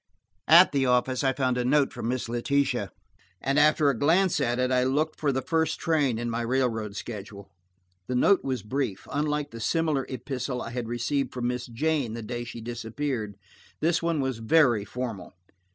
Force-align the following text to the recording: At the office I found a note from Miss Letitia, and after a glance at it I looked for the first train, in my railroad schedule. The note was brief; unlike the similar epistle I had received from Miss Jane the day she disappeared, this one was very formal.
At 0.47 0.71
the 0.71 0.87
office 0.87 1.23
I 1.23 1.31
found 1.31 1.59
a 1.59 1.63
note 1.63 1.93
from 1.93 2.07
Miss 2.07 2.27
Letitia, 2.27 2.91
and 3.39 3.59
after 3.59 3.87
a 3.91 3.99
glance 3.99 4.39
at 4.39 4.57
it 4.57 4.71
I 4.71 4.83
looked 4.83 5.19
for 5.19 5.31
the 5.31 5.43
first 5.43 5.77
train, 5.79 6.17
in 6.17 6.27
my 6.27 6.41
railroad 6.41 6.95
schedule. 6.95 7.51
The 8.07 8.15
note 8.15 8.43
was 8.43 8.63
brief; 8.63 9.07
unlike 9.11 9.51
the 9.51 9.59
similar 9.59 10.07
epistle 10.09 10.59
I 10.59 10.71
had 10.71 10.87
received 10.87 11.31
from 11.35 11.49
Miss 11.49 11.67
Jane 11.67 12.13
the 12.15 12.23
day 12.23 12.43
she 12.45 12.61
disappeared, 12.61 13.35
this 13.79 14.01
one 14.01 14.21
was 14.21 14.39
very 14.39 14.85
formal. 14.85 15.33